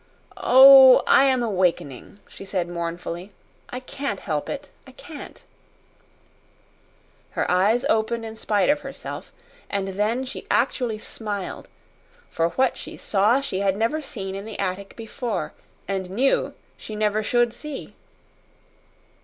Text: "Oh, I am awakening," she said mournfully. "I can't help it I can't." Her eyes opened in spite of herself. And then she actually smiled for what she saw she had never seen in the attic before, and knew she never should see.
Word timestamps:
"Oh, 0.37 1.03
I 1.05 1.25
am 1.25 1.43
awakening," 1.43 2.21
she 2.27 2.43
said 2.43 2.67
mournfully. 2.67 3.31
"I 3.69 3.79
can't 3.79 4.21
help 4.21 4.49
it 4.49 4.71
I 4.87 4.93
can't." 4.93 5.43
Her 7.37 7.45
eyes 7.51 7.85
opened 7.87 8.25
in 8.25 8.35
spite 8.35 8.67
of 8.71 8.79
herself. 8.79 9.31
And 9.69 9.89
then 9.89 10.25
she 10.25 10.47
actually 10.49 10.97
smiled 10.97 11.67
for 12.31 12.49
what 12.49 12.77
she 12.77 12.97
saw 12.97 13.41
she 13.41 13.59
had 13.59 13.77
never 13.77 14.01
seen 14.01 14.33
in 14.33 14.45
the 14.45 14.57
attic 14.57 14.95
before, 14.95 15.53
and 15.87 16.09
knew 16.09 16.55
she 16.77 16.95
never 16.95 17.21
should 17.21 17.53
see. 17.53 17.93